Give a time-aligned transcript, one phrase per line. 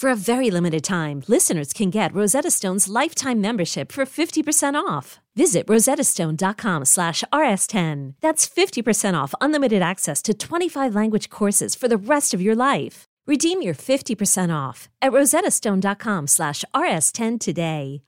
[0.00, 5.20] For a very limited time, listeners can get Rosetta Stone's lifetime membership for 50% off.
[5.36, 8.14] Visit rosettastone.com slash rs10.
[8.22, 13.04] That's 50% off unlimited access to 25 language courses for the rest of your life.
[13.26, 18.00] Redeem your 50% off at rosettastone.com slash rs10 today.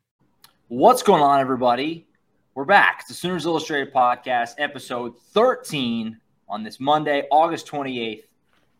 [0.68, 2.06] What's going on, everybody?
[2.54, 3.00] We're back.
[3.00, 6.16] It's the Sooners Illustrated Podcast, episode 13
[6.48, 8.22] on this Monday, August 28th,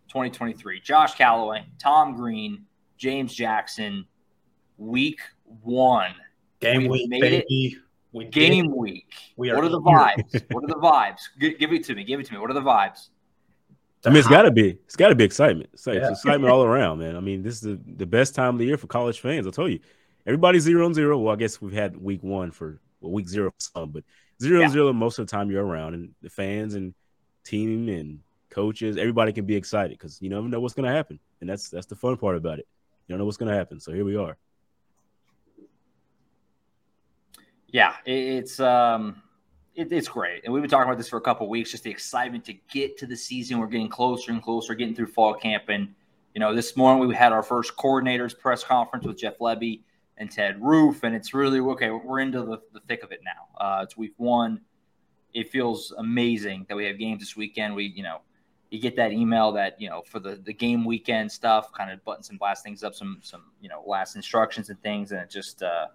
[0.08, 0.80] 2023.
[0.80, 2.64] Josh Callaway, Tom Green,
[3.02, 4.06] James Jackson,
[4.78, 5.18] week
[5.64, 6.14] one.
[6.60, 7.76] Game week, baby.
[8.12, 8.76] We Game did.
[8.76, 9.12] week.
[9.36, 10.44] We are what are the vibes?
[10.52, 11.18] what are the vibes?
[11.40, 12.04] G- give it to me.
[12.04, 12.38] Give it to me.
[12.38, 13.08] What are the vibes?
[14.04, 14.78] I mean, it's got to be.
[14.84, 15.70] It's got to be excitement.
[15.72, 15.94] It's, yeah.
[15.94, 17.16] it's excitement all around, man.
[17.16, 19.46] I mean, this is the, the best time of the year for college fans.
[19.46, 19.80] I'll tell you,
[20.24, 21.18] everybody's zero and zero.
[21.18, 24.04] Well, I guess we've had week one for well, week zero some, but
[24.40, 24.66] zero yeah.
[24.66, 26.94] and zero most of the time you're around, and the fans and
[27.42, 31.18] team and coaches, everybody can be excited because you never know what's going to happen,
[31.40, 32.68] and that's that's the fun part about it.
[33.12, 34.38] Don't know what's going to happen, so here we are.
[37.68, 39.22] Yeah, it's um,
[39.74, 41.70] it, it's great, and we've been talking about this for a couple weeks.
[41.70, 43.58] Just the excitement to get to the season.
[43.58, 45.94] We're getting closer and closer, getting through fall camp, and
[46.34, 49.82] you know, this morning we had our first coordinators press conference with Jeff Lebby
[50.16, 51.90] and Ted Roof, and it's really okay.
[51.90, 53.62] We're into the, the thick of it now.
[53.62, 54.62] Uh, it's week one
[55.34, 57.74] it feels amazing that we have games this weekend.
[57.74, 58.20] We, you know,
[58.72, 62.02] you get that email that you know for the the game weekend stuff, kind of
[62.04, 65.30] buttons and blast things up, some some you know last instructions and things, and it
[65.30, 65.88] just uh,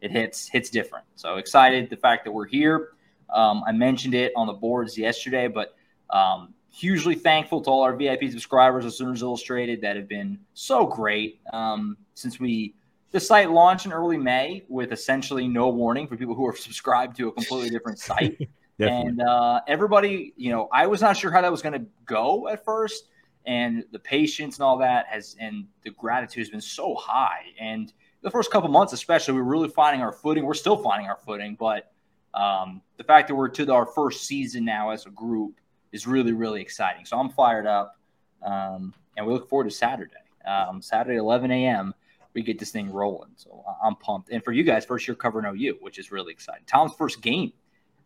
[0.00, 1.04] it hits hits different.
[1.16, 2.90] So excited the fact that we're here.
[3.28, 5.74] Um, I mentioned it on the boards yesterday, but
[6.10, 10.86] um, hugely thankful to all our VIP subscribers of Sooners Illustrated that have been so
[10.86, 12.74] great um, since we
[13.10, 17.16] the site launched in early May with essentially no warning for people who are subscribed
[17.16, 18.48] to a completely different site.
[18.80, 19.10] Definitely.
[19.10, 22.48] And uh, everybody, you know, I was not sure how that was going to go
[22.48, 23.08] at first,
[23.44, 27.42] and the patience and all that has, and the gratitude has been so high.
[27.60, 27.92] And
[28.22, 30.46] the first couple months, especially, we are really finding our footing.
[30.46, 31.92] We're still finding our footing, but
[32.32, 35.60] um, the fact that we're to our first season now as a group
[35.92, 37.04] is really, really exciting.
[37.04, 37.98] So I'm fired up,
[38.42, 40.14] um, and we look forward to Saturday.
[40.46, 41.94] Um, Saturday, 11 a.m.
[42.32, 44.30] We get this thing rolling, so I'm pumped.
[44.30, 46.62] And for you guys, first year covering OU, which is really exciting.
[46.66, 47.52] Tom's first game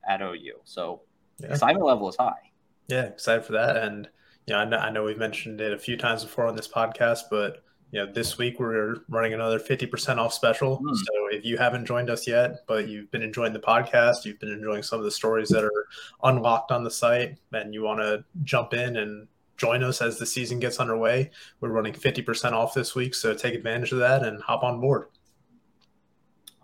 [0.08, 0.60] at OU.
[0.64, 1.02] So
[1.38, 1.48] yeah.
[1.48, 2.50] excitement level is high.
[2.88, 3.76] Yeah, excited for that.
[3.76, 4.08] And
[4.46, 6.68] you know, I know, I know we've mentioned it a few times before on this
[6.68, 10.78] podcast, but you know, this week we're running another 50% off special.
[10.78, 10.96] Mm.
[10.96, 14.52] So if you haven't joined us yet, but you've been enjoying the podcast, you've been
[14.52, 15.86] enjoying some of the stories that are
[16.24, 20.26] unlocked on the site, and you want to jump in and join us as the
[20.26, 23.14] season gets underway, we're running 50% off this week.
[23.14, 25.06] So take advantage of that and hop on board.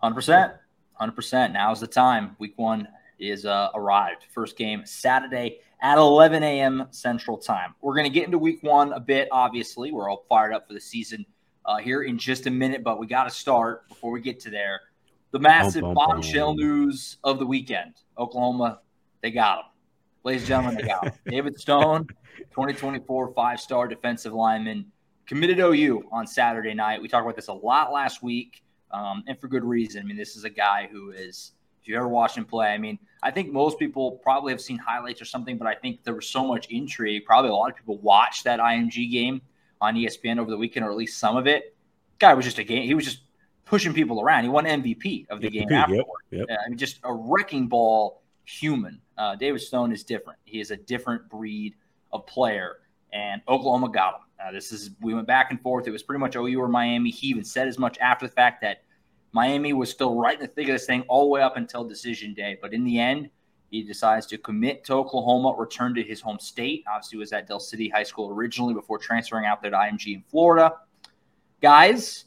[0.03, 0.53] 100%.
[0.99, 1.53] 100%.
[1.53, 2.35] Now's the time.
[2.39, 2.87] Week one
[3.21, 4.25] is uh, arrived.
[4.33, 6.87] First game Saturday at 11 a.m.
[6.91, 7.75] Central Time.
[7.81, 9.91] We're going to get into week one a bit, obviously.
[9.91, 11.25] We're all fired up for the season
[11.65, 14.49] uh, here in just a minute, but we got to start before we get to
[14.49, 14.81] there.
[15.31, 18.81] The massive bombshell news of the weekend Oklahoma,
[19.21, 19.65] they got him.
[20.23, 21.13] Ladies and gentlemen, they got him.
[21.27, 22.07] David Stone,
[22.51, 24.91] 2024 five star defensive lineman,
[25.25, 27.01] committed OU on Saturday night.
[27.01, 28.61] We talked about this a lot last week,
[28.91, 30.01] um, and for good reason.
[30.01, 32.77] I mean, this is a guy who is if you ever watch him play, I
[32.77, 36.13] mean, I think most people probably have seen highlights or something, but I think there
[36.13, 37.25] was so much intrigue.
[37.25, 39.41] Probably a lot of people watched that IMG game
[39.79, 41.75] on ESPN over the weekend, or at least some of it.
[42.19, 42.83] Guy was just a game.
[42.83, 43.21] He was just
[43.65, 44.43] pushing people around.
[44.43, 46.05] He won MVP of the MVP, game afterward.
[46.31, 46.59] Yep, yep.
[46.65, 49.01] I mean, just a wrecking ball human.
[49.17, 50.39] Uh, David Stone is different.
[50.45, 51.75] He is a different breed
[52.11, 52.77] of player,
[53.13, 54.21] and Oklahoma got him.
[54.43, 55.87] Uh, this is we went back and forth.
[55.87, 57.11] It was pretty much OU or Miami.
[57.11, 58.83] He even said as much after the fact that
[59.33, 61.83] Miami was still right in the thick of this thing all the way up until
[61.83, 62.57] decision day.
[62.61, 63.29] But in the end,
[63.69, 66.83] he decides to commit to Oklahoma, return to his home state.
[66.91, 70.23] Obviously, was at Del City High School originally before transferring out there to IMG in
[70.29, 70.73] Florida.
[71.61, 72.25] Guys,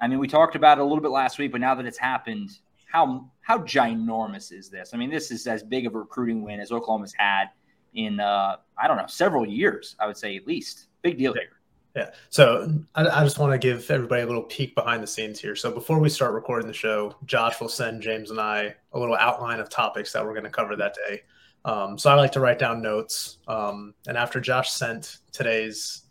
[0.00, 1.96] I mean, we talked about it a little bit last week, but now that it's
[1.98, 2.50] happened,
[2.92, 4.92] how how ginormous is this?
[4.92, 7.46] I mean, this is as big of a recruiting win as Oklahoma's had
[7.94, 9.96] in uh, I don't know several years.
[9.98, 11.61] I would say at least big deal here.
[11.94, 12.10] Yeah.
[12.30, 15.54] So I, I just want to give everybody a little peek behind the scenes here.
[15.54, 19.16] So before we start recording the show, Josh will send James and I a little
[19.16, 21.22] outline of topics that we're going to cover that day.
[21.64, 23.38] Um, so I like to write down notes.
[23.46, 26.02] Um, and after Josh sent today's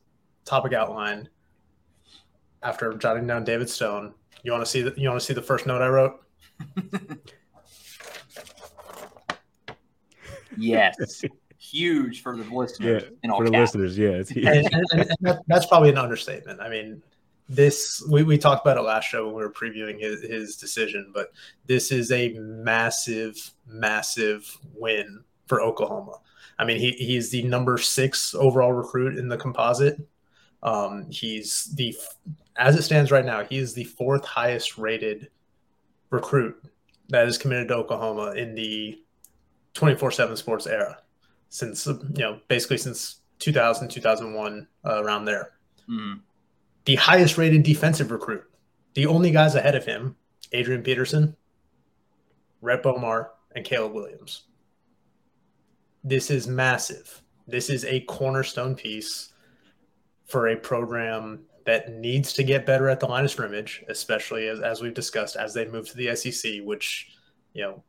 [0.46, 1.28] topic outline,
[2.64, 4.14] after jotting down David Stone,
[4.44, 6.24] you want to see the, you want to see the first note I wrote?
[10.58, 11.24] yes.
[11.72, 13.04] huge for the listeners.
[13.24, 13.76] Yeah, for the caps.
[13.76, 14.46] listeners, yeah, it's huge.
[14.46, 16.60] And, and, and that, that's probably an understatement.
[16.62, 17.02] I mean,
[17.48, 21.12] this we, we talked about it last show when we were previewing his, his decision,
[21.14, 21.32] but
[21.68, 26.20] this is a massive, massive win for Oklahoma.
[26.58, 29.98] I mean, he, he's the number six overall recruit in the composite.
[30.64, 31.96] Um, he's the,
[32.56, 35.30] as it stands right now, he is the fourth highest rated
[36.10, 36.64] recruit
[37.10, 39.02] that is committed to Oklahoma in the
[39.74, 41.00] 24 7 sports era
[41.52, 45.52] since you know basically since 2000 2001 uh, around there.
[45.90, 46.22] Mm.
[46.86, 48.44] the highest rated defensive recruit
[48.94, 50.16] the only guys ahead of him
[50.54, 51.36] adrian peterson
[52.62, 54.44] rhett bomar and caleb williams.
[56.04, 57.22] This is massive.
[57.48, 59.34] This is a cornerstone piece
[60.26, 64.62] for a program that needs to get better at the line of scrimmage especially as,
[64.62, 67.10] as we've discussed as they move to the sec which
[67.54, 67.84] you know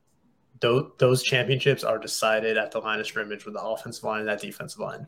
[0.63, 4.29] those, those championships are decided at the line of scrimmage with the offensive line and
[4.29, 5.07] that defensive line.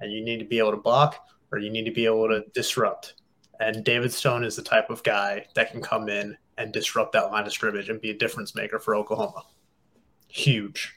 [0.00, 2.44] And you need to be able to block or you need to be able to
[2.54, 3.14] disrupt.
[3.60, 7.30] And David Stone is the type of guy that can come in and disrupt that
[7.30, 9.42] line of scrimmage and be a difference maker for Oklahoma.
[10.28, 10.94] Huge.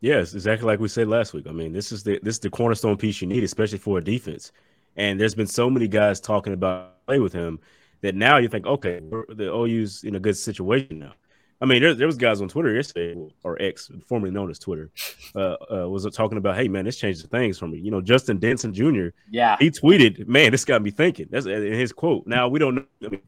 [0.00, 1.46] Yes, exactly like we said last week.
[1.46, 4.04] I mean, this is the this is the cornerstone piece you need, especially for a
[4.04, 4.50] defense.
[4.96, 7.60] And there's been so many guys talking about play with him
[8.00, 11.12] that now you think, okay, the OU's in a good situation now.
[11.60, 14.90] I mean, there, there was guys on Twitter yesterday, or X, formerly known as Twitter,
[15.34, 17.78] uh, uh, was talking about, hey man, this changes things for me.
[17.78, 19.08] You know, Justin Denson Jr.
[19.30, 21.28] Yeah, he tweeted, man, this got me thinking.
[21.30, 22.26] That's in his quote.
[22.26, 22.84] Now we don't know.
[23.04, 23.20] I mean,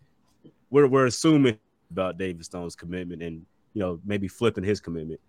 [0.70, 1.58] we're we're assuming
[1.90, 3.44] about David Stone's commitment and
[3.74, 5.20] you know maybe flipping his commitment.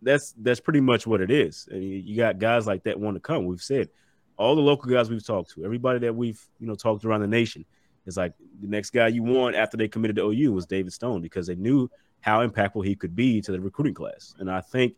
[0.00, 1.68] That's that's pretty much what it is.
[1.70, 3.46] And you got guys like that want to come.
[3.46, 3.88] We've said
[4.36, 7.26] all the local guys we've talked to, everybody that we've you know talked around the
[7.26, 7.64] nation.
[8.06, 11.22] is like the next guy you want after they committed to OU was David Stone
[11.22, 11.90] because they knew
[12.20, 14.34] how impactful he could be to the recruiting class.
[14.38, 14.94] And I think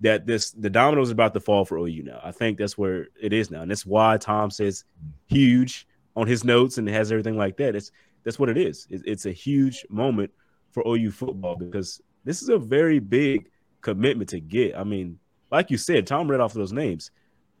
[0.00, 2.20] that this the dominoes about to fall for OU now.
[2.22, 4.84] I think that's where it is now, and that's why Tom says
[5.26, 7.74] huge on his notes and has everything like that.
[7.74, 7.92] It's
[8.24, 8.86] that's what it is.
[8.90, 10.30] It's a huge moment
[10.72, 13.48] for OU football because this is a very big
[13.80, 14.76] commitment to get.
[14.76, 15.18] I mean,
[15.50, 17.12] like you said, Tom read off those names.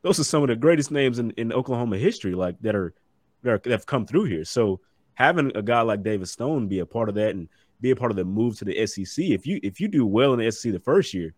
[0.02, 2.94] Those are some of the greatest names in, in Oklahoma history, like that are
[3.42, 4.44] that, are, that have come through here.
[4.44, 4.80] So
[5.14, 7.48] having a guy like David Stone be a part of that and
[7.80, 9.24] be a part of the move to the SEC.
[9.24, 11.34] If you if you do well in the SEC the first year,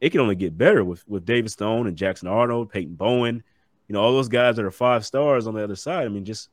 [0.00, 3.42] it can only get better with with David Stone and Jackson Arnold, Peyton Bowen,
[3.88, 6.06] you know, all those guys that are five stars on the other side.
[6.06, 6.48] I mean, just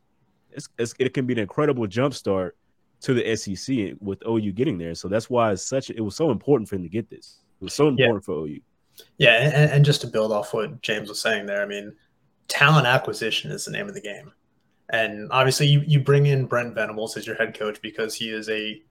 [0.51, 2.57] it's, it's, it can be an incredible jump start
[3.01, 4.95] to the SEC with OU getting there.
[4.95, 7.39] So that's why it's such it was so important for him to get this.
[7.60, 8.25] It was so important yeah.
[8.25, 8.60] for OU.
[9.18, 11.95] Yeah, and, and just to build off what James was saying there, I mean,
[12.48, 14.31] talent acquisition is the name of the game.
[14.89, 18.50] And obviously, you, you bring in Brent Venables as your head coach because he is
[18.50, 18.81] a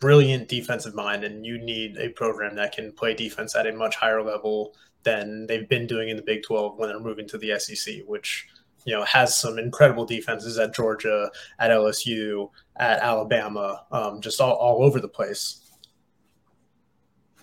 [0.00, 3.96] brilliant defensive mind, and you need a program that can play defense at a much
[3.96, 7.58] higher level than they've been doing in the Big 12 when they're moving to the
[7.58, 8.48] SEC, which
[8.84, 14.54] you know has some incredible defenses at Georgia, at LSU, at Alabama, um, just all,
[14.54, 15.64] all over the place.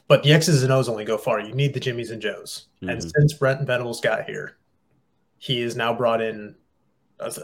[0.08, 1.40] But the X's and O's only go far.
[1.40, 2.68] You need the Jimmies and Joes.
[2.78, 2.90] Mm-hmm.
[2.90, 4.58] And since Brent Venables got here,
[5.40, 6.56] he is now brought in,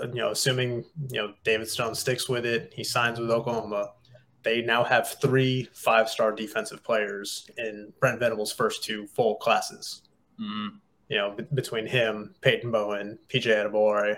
[0.03, 3.93] you know, assuming you know David Stone sticks with it, he signs with Oklahoma
[4.43, 10.03] they now have three five star defensive players in Brent Venables' first two full classes.
[10.39, 10.77] Mm-hmm.
[11.09, 14.17] You know, b- between him, Peyton Bowen, PJ Adebawore.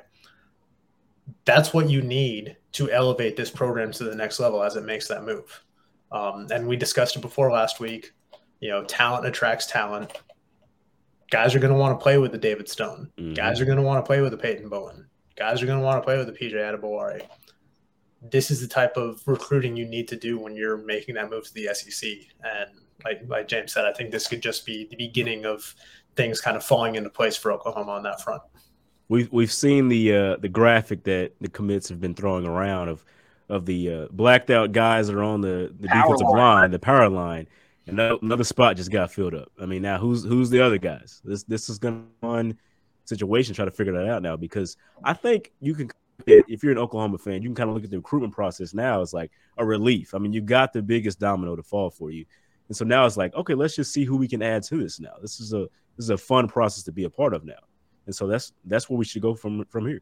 [1.46, 5.08] That's what you need to elevate this program to the next level as it makes
[5.08, 5.64] that move.
[6.12, 8.14] Um, and we discussed it before last week.
[8.60, 10.12] You know, talent attracts talent.
[11.32, 13.12] Guys are going to want to play with the David Stone.
[13.18, 13.34] Mm-hmm.
[13.34, 15.08] Guys are going to want to play with the Peyton Bowen.
[15.36, 17.22] Guys are going to want to play with the PJ Adebawore
[18.32, 21.46] this is the type of recruiting you need to do when you're making that move
[21.46, 22.10] to the SEC.
[22.44, 22.70] And
[23.04, 25.76] like like James said, I think this could just be the beginning of
[26.16, 28.42] things kind of falling into place for Oklahoma on that front.
[29.10, 33.04] We've we've seen the uh, the graphic that the commits have been throwing around of
[33.50, 36.38] of the uh, blacked out guys that are on the, the defensive line.
[36.38, 37.48] line, the power line,
[37.88, 39.52] and another spot just got filled up.
[39.62, 41.22] I mean, now who's who's the other guys?
[41.26, 42.58] This this is going to be one
[43.06, 45.90] situation try to figure that out now because I think you can
[46.28, 49.02] if you're an Oklahoma fan, you can kind of look at the recruitment process now
[49.02, 50.14] as like a relief.
[50.14, 52.26] I mean, you got the biggest domino to fall for you.
[52.68, 55.00] And so now it's like, okay, let's just see who we can add to this
[55.00, 55.14] now.
[55.22, 57.54] This is a this is a fun process to be a part of now.
[58.06, 60.02] And so that's that's where we should go from from here.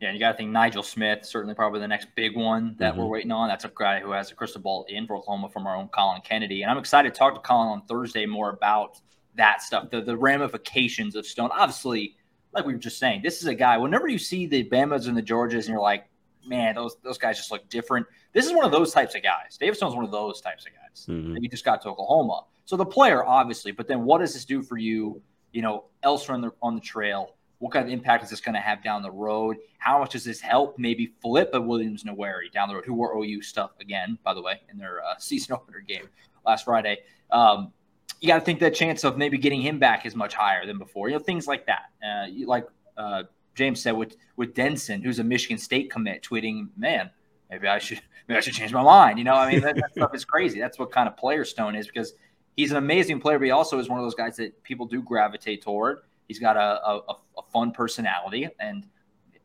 [0.00, 3.02] Yeah, you got to think Nigel Smith, certainly probably the next big one that mm-hmm.
[3.02, 3.48] we're waiting on.
[3.48, 6.22] That's a guy who has a crystal ball in for Oklahoma from our own Colin
[6.22, 6.62] Kennedy.
[6.62, 8.98] And I'm excited to talk to Colin on Thursday more about
[9.34, 11.50] that stuff, the, the ramifications of Stone.
[11.52, 12.16] Obviously,
[12.52, 15.16] like we were just saying, this is a guy, whenever you see the Bamas and
[15.16, 16.06] the Georgias and you're like,
[16.46, 18.06] man, those those guys just look different.
[18.32, 19.56] This is one of those types of guys.
[19.58, 21.06] David Stone's one of those types of guys.
[21.08, 21.34] Mm-hmm.
[21.34, 22.44] And he just got to Oklahoma.
[22.64, 25.20] So the player, obviously, but then what does this do for you,
[25.52, 27.34] you know, elsewhere on the on the trail?
[27.58, 29.58] What kind of impact is this going to have down the road?
[29.78, 33.14] How much does this help maybe flip a Williams Nwaneri down the road, who wore
[33.22, 36.08] OU stuff again, by the way, in their uh, season opener game
[36.46, 36.98] last Friday?
[37.30, 37.72] Um,
[38.20, 40.78] you got to think that chance of maybe getting him back is much higher than
[40.78, 41.08] before.
[41.08, 41.84] You know, things like that.
[42.04, 43.24] Uh, like uh,
[43.54, 47.10] James said with with Denson, who's a Michigan State commit, tweeting, "Man,
[47.50, 49.92] maybe I should maybe I should change my mind." You know, I mean, that, that
[49.92, 50.60] stuff is crazy.
[50.60, 52.12] That's what kind of player Stone is because
[52.56, 55.02] he's an amazing player, but he also is one of those guys that people do
[55.02, 56.00] gravitate toward.
[56.28, 58.86] He's got a, a, a fun personality, and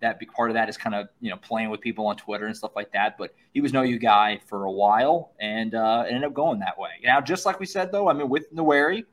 [0.05, 2.45] that big part of that is kind of you know playing with people on Twitter
[2.45, 3.17] and stuff like that.
[3.17, 6.77] But he was no you guy for a while, and uh, ended up going that
[6.77, 6.91] way.
[7.03, 9.05] Now, just like we said though, I mean with Nwaneri,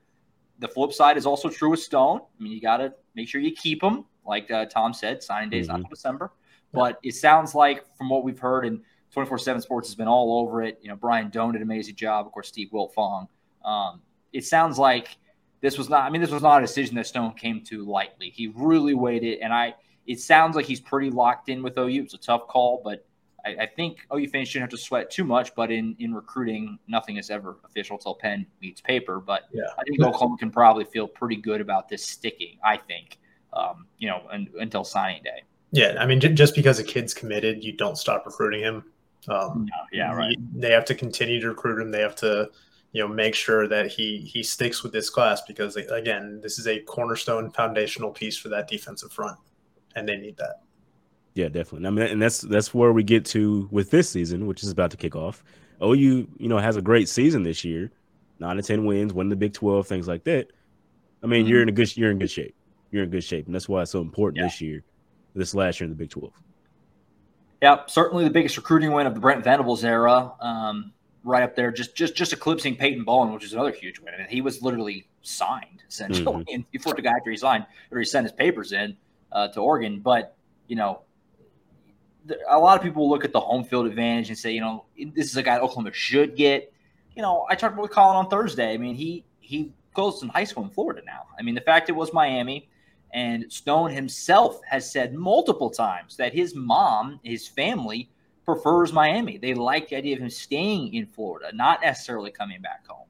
[0.58, 2.20] the flip side is also true with Stone.
[2.20, 5.50] I mean you got to make sure you keep him, like uh, Tom said, signing
[5.50, 5.82] day is mm-hmm.
[5.82, 6.32] not December.
[6.74, 8.80] But it sounds like from what we've heard, and
[9.14, 10.78] 24/7 Sports has been all over it.
[10.82, 12.26] You know, Brian Dohn did an amazing job.
[12.26, 13.28] Of course, Steve Wiltfong.
[13.64, 14.00] Um,
[14.32, 15.16] it sounds like
[15.60, 16.04] this was not.
[16.04, 18.30] I mean, this was not a decision that Stone came to lightly.
[18.30, 19.74] He really waited, and I
[20.06, 22.02] it sounds like he's pretty locked in with OU.
[22.02, 23.04] It's a tough call, but
[23.44, 25.54] I, I think OU fans shouldn't have to sweat too much.
[25.54, 29.20] But in, in recruiting, nothing is ever official till pen meets paper.
[29.20, 29.64] But yeah.
[29.78, 32.58] I think Oklahoma can probably feel pretty good about this sticking.
[32.64, 33.18] I think,
[33.52, 35.42] um, you know, un, until signing day.
[35.70, 38.84] Yeah, I mean, just because a kid's committed, you don't stop recruiting him.
[39.28, 40.36] Um, no, yeah, right.
[40.54, 41.90] They have to continue to recruit him.
[41.90, 42.50] They have to,
[42.90, 46.66] you know, make sure that he he sticks with this class because again, this is
[46.66, 49.38] a cornerstone foundational piece for that defensive front
[49.96, 50.62] and they need that.
[51.34, 51.86] Yeah, definitely.
[51.86, 54.90] I mean, and that's that's where we get to with this season, which is about
[54.90, 55.42] to kick off.
[55.82, 57.90] OU, you know, has a great season this year,
[58.38, 60.48] nine to ten wins, win the Big Twelve, things like that.
[61.22, 61.50] I mean, mm-hmm.
[61.50, 62.54] you're in a good you're in good shape.
[62.90, 64.44] You're in good shape, and that's why it's so important yeah.
[64.44, 64.84] this year,
[65.34, 66.34] this last year in the Big Twelve.
[67.62, 70.32] Yeah, certainly the biggest recruiting win of the Brent Venables era.
[70.40, 70.92] Um,
[71.24, 74.12] right up there, just just just eclipsing Peyton Bowen, which is another huge win.
[74.14, 76.62] I mean, he was literally signed essentially mm-hmm.
[76.72, 78.96] before the guy after he signed or he sent his papers in
[79.32, 80.00] uh, to Oregon.
[80.00, 80.36] But
[80.68, 81.02] you know,
[82.48, 84.84] a lot of people look at the home field advantage and say, you know,
[85.14, 86.72] this is a guy Oklahoma should get.
[87.16, 88.72] You know, I talked with Colin on Thursday.
[88.72, 91.26] I mean, he he goes to high school in Florida now.
[91.38, 92.68] I mean, the fact it was Miami,
[93.12, 98.08] and Stone himself has said multiple times that his mom, his family
[98.44, 99.36] prefers Miami.
[99.36, 103.06] They like the idea of him staying in Florida, not necessarily coming back home.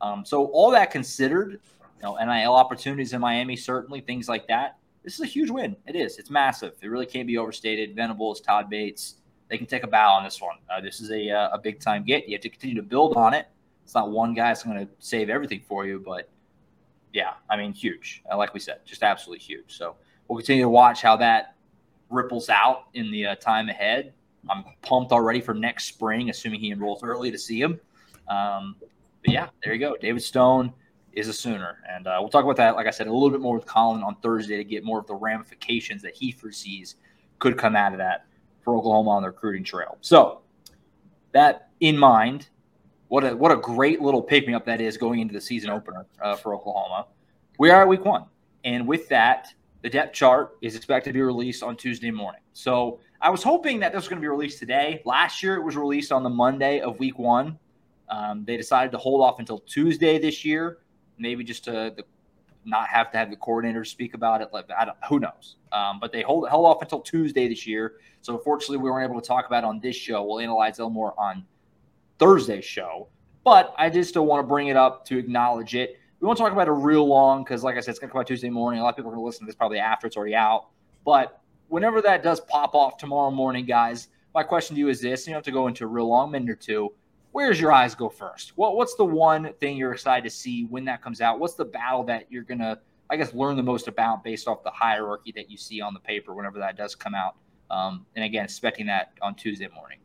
[0.00, 4.78] Um, so all that considered, you know, NIL opportunities in Miami, certainly things like that
[5.02, 5.76] this is a huge win.
[5.86, 6.18] It is.
[6.18, 6.74] It's massive.
[6.80, 7.96] It really can't be overstated.
[7.96, 9.16] Venables, Todd Bates,
[9.48, 10.56] they can take a bow on this one.
[10.70, 12.28] Uh, this is a, uh, a big time get.
[12.28, 13.48] You have to continue to build on it.
[13.84, 16.30] It's not one guy that's going to save everything for you, but
[17.12, 18.22] yeah, I mean, huge.
[18.30, 19.76] Uh, like we said, just absolutely huge.
[19.76, 19.96] So
[20.28, 21.56] we'll continue to watch how that
[22.08, 24.12] ripples out in the uh, time ahead.
[24.48, 27.80] I'm pumped already for next spring, assuming he enrolls early to see him.
[28.28, 29.96] Um, but yeah, there you go.
[30.00, 30.72] David Stone
[31.12, 31.78] is a Sooner.
[31.88, 34.02] And uh, we'll talk about that, like I said, a little bit more with Colin
[34.02, 36.96] on Thursday to get more of the ramifications that he foresees
[37.38, 38.26] could come out of that
[38.60, 39.98] for Oklahoma on the recruiting trail.
[40.00, 40.42] So,
[41.32, 42.48] that in mind,
[43.08, 45.70] what a what a great little pick me up that is going into the season
[45.70, 47.06] opener uh, for Oklahoma.
[47.58, 48.26] We are at week one,
[48.64, 49.48] and with that,
[49.82, 52.40] the depth chart is expected to be released on Tuesday morning.
[52.52, 55.02] So I was hoping that this was going to be released today.
[55.04, 57.58] Last year, it was released on the Monday of week one.
[58.08, 60.78] Um, they decided to hold off until Tuesday this year
[61.18, 62.04] maybe just to the,
[62.64, 64.48] not have to have the coordinator speak about it.
[64.52, 65.56] Like, I don't, who knows?
[65.72, 67.94] Um, but they hold, held off until Tuesday this year.
[68.20, 70.22] So unfortunately, we weren't able to talk about it on this show.
[70.22, 71.44] We'll analyze it more on
[72.18, 73.08] Thursday's show.
[73.44, 75.98] But I just still want to bring it up to acknowledge it.
[76.20, 78.20] We won't talk about it real long because, like I said, it's going to come
[78.20, 78.78] out Tuesday morning.
[78.80, 80.68] A lot of people are going to listen to this probably after it's already out.
[81.04, 85.26] But whenever that does pop off tomorrow morning, guys, my question to you is this:
[85.26, 86.92] you don't have to go into a real long minute or two
[87.32, 88.52] where's your eyes go first?
[88.56, 91.40] What what's the one thing you're excited to see when that comes out?
[91.40, 92.78] What's the battle that you're gonna,
[93.10, 96.00] I guess, learn the most about based off the hierarchy that you see on the
[96.00, 97.36] paper whenever that does come out?
[97.70, 99.98] Um, and again, expecting that on Tuesday morning.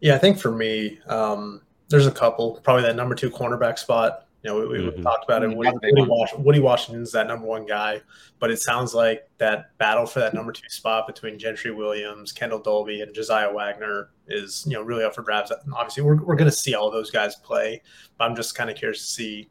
[0.00, 2.60] Yeah, I think for me, um, there's a couple.
[2.62, 4.25] Probably that number two cornerback spot.
[4.46, 5.02] You know, we, we mm-hmm.
[5.02, 5.56] talked about it.
[5.56, 8.00] Woody, Woody, Washington, Woody, Washington's that number one guy,
[8.38, 12.60] but it sounds like that battle for that number two spot between Gentry Williams, Kendall
[12.60, 15.50] Dolby, and Josiah Wagner is you know really up for grabs.
[15.50, 17.82] And obviously, we're we're going to see all those guys play.
[18.18, 19.50] But I'm just kind of curious to see,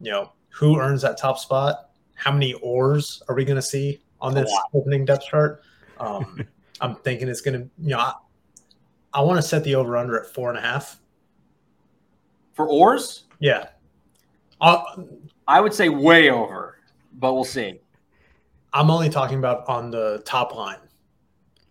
[0.00, 1.90] you know, who earns that top spot.
[2.14, 5.62] How many oars are we going to see on this opening depth chart?
[6.00, 6.44] Um,
[6.80, 8.14] I'm thinking it's going to, you know, I,
[9.12, 10.98] I want to set the over under at four and a half
[12.54, 13.22] for oars.
[13.38, 13.68] Yeah,
[14.60, 14.82] uh,
[15.46, 16.78] I would say way over,
[17.14, 17.80] but we'll see.
[18.72, 20.78] I'm only talking about on the top line.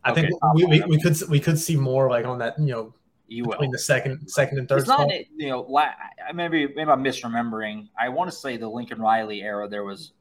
[0.04, 2.68] I okay, think we, we, we, could we could see more like on that you
[2.68, 2.94] know
[3.28, 3.74] you between will.
[3.74, 4.80] the second second and third.
[4.80, 5.68] It's not you know
[6.34, 7.90] maybe maybe I'm misremembering.
[8.00, 10.14] I want to say the Lincoln Riley era there was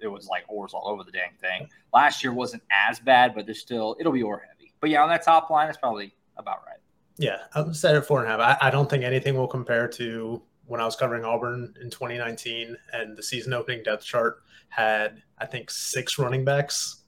[0.00, 1.68] it was like oars all over the dang thing.
[1.92, 4.72] Last year wasn't as bad, but there's still it'll be oar heavy.
[4.80, 6.78] But yeah, on that top line, it's probably about right.
[7.16, 8.58] Yeah, I'm set at four and a half.
[8.60, 12.76] I, I don't think anything will compare to when I was covering Auburn in 2019,
[12.92, 17.02] and the season opening depth chart had I think six running backs.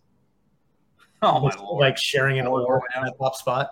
[1.22, 1.80] Oh my lord!
[1.80, 3.70] Like sharing an order in that top spot.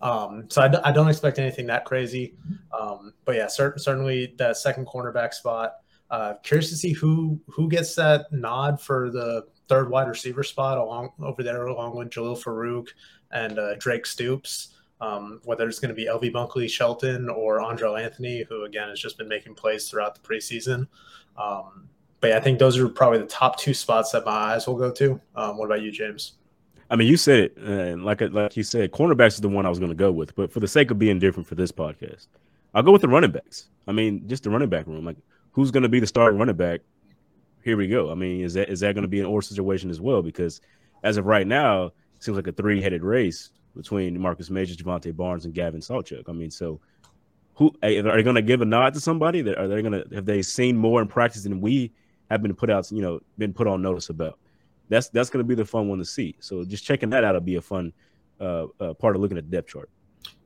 [0.00, 2.34] Um, so I d- I don't expect anything that crazy.
[2.78, 5.74] Um, but yeah, cer- certainly that second cornerback spot.
[6.10, 10.78] Uh, curious to see who who gets that nod for the third wide receiver spot
[10.78, 12.88] along over there, along with Jalil Farooq
[13.30, 18.00] and uh, Drake Stoops um, whether it's going to be LV Bunkley Shelton or Andrel
[18.00, 20.86] Anthony, who again has just been making plays throughout the preseason.
[21.36, 21.88] Um,
[22.20, 24.76] but yeah, I think those are probably the top two spots that my eyes will
[24.76, 25.20] go to.
[25.34, 26.34] Um, what about you, James?
[26.90, 29.68] I mean, you said it, and like like you said, cornerbacks is the one I
[29.68, 30.34] was going to go with.
[30.34, 32.26] But for the sake of being different for this podcast,
[32.74, 33.68] I'll go with the running backs.
[33.86, 35.04] I mean, just the running back room.
[35.04, 35.16] Like,
[35.52, 36.80] who's going to be the starting running back?
[37.62, 38.10] Here we go.
[38.10, 40.20] I mean, is that is that going to be an or situation as well?
[40.20, 40.60] Because
[41.04, 45.16] as of right now, it seems like a three headed race between Marcus Majors, Jovantae
[45.16, 46.28] Barnes, and Gavin Sawchuk.
[46.28, 46.80] I mean, so
[47.54, 49.40] who are they going to give a nod to somebody?
[49.40, 51.92] That are they going to have they seen more in practice than we
[52.30, 52.92] have been put out?
[52.92, 54.38] You know, been put on notice about.
[54.90, 56.36] That's that's going to be the fun one to see.
[56.40, 57.92] So just checking that out will be a fun
[58.38, 59.88] uh, uh, part of looking at the depth chart.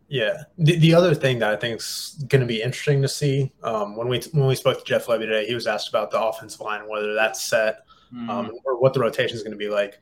[0.08, 0.42] Yeah.
[0.58, 3.96] The, the other thing that I think is going to be interesting to see um,
[3.96, 6.60] when we when we spoke to Jeff Lebby today, he was asked about the offensive
[6.60, 7.78] line, whether that's set
[8.14, 8.28] mm.
[8.28, 9.98] um, or what the rotation is going to be like.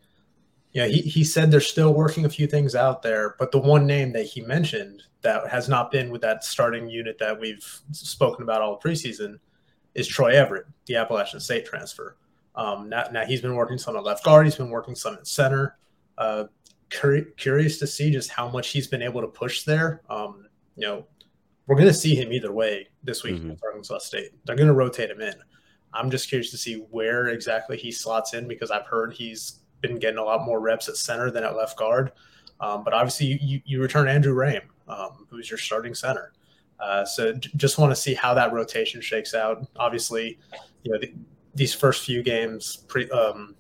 [0.73, 3.87] Yeah, he, he said they're still working a few things out there, but the one
[3.87, 8.43] name that he mentioned that has not been with that starting unit that we've spoken
[8.43, 9.39] about all preseason
[9.95, 12.17] is Troy Everett, the Appalachian State transfer.
[12.55, 15.27] Um, now, now he's been working some at left guard, he's been working some at
[15.27, 15.77] center.
[16.17, 16.45] Uh,
[16.91, 20.03] curious to see just how much he's been able to push there.
[20.11, 21.07] Um, you know,
[21.67, 23.53] we're going to see him either way this week mm-hmm.
[23.63, 24.31] Arkansas State.
[24.45, 25.35] They're going to rotate him in.
[25.95, 29.99] I'm just curious to see where exactly he slots in because I've heard he's been
[29.99, 32.13] getting a lot more reps at center than at left guard.
[32.61, 36.33] Um, but obviously, you, you return Andrew Raym, um, who's your starting center.
[36.81, 39.67] Uh, so just want to see how that rotation shakes out.
[39.77, 40.39] Obviously,
[40.83, 41.13] you know the,
[41.55, 43.55] these first few games pre, um,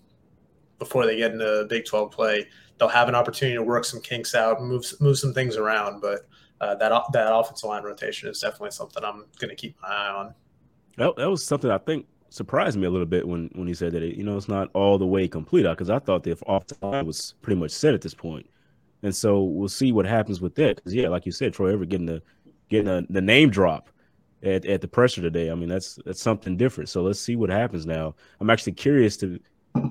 [0.78, 4.34] before they get into Big 12 play, they'll have an opportunity to work some kinks
[4.34, 6.00] out, move move some things around.
[6.00, 6.26] But
[6.60, 10.08] uh, that that offensive line rotation is definitely something I'm going to keep my eye
[10.08, 10.34] on.
[10.96, 13.92] That, that was something I think surprised me a little bit when when he said
[13.92, 16.82] that it, you know it's not all the way complete because I thought the offensive
[16.82, 18.48] line was pretty much set at this point,
[19.02, 20.76] and so we'll see what happens with that.
[20.76, 22.22] Because yeah, like you said, Troy Everett getting the
[22.68, 23.90] getting a, the name drop
[24.42, 25.50] at, at the pressure today.
[25.50, 26.88] I mean that's that's something different.
[26.88, 28.14] So let's see what happens now.
[28.40, 29.38] I'm actually curious to